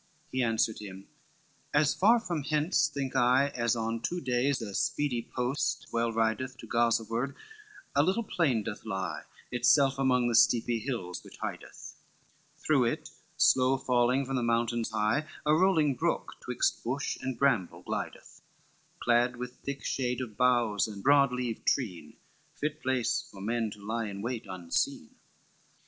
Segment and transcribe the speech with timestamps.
[0.33, 1.07] LI He answered him,
[1.75, 6.57] "As far from hence think I As on two days a speedy post well rideth,
[6.57, 7.35] To Gaza ward
[7.95, 11.93] a little plain doth lie, Itself among the steepy hills which hideth,
[12.57, 17.83] Through it slow falling from the mountains high, A rolling brook twixt bush and bramble
[17.83, 18.41] glideth,
[19.03, 22.15] Clad with thick shade of boughs of broad leaved treen,
[22.55, 25.11] Fit place for men to lie in wait unseen.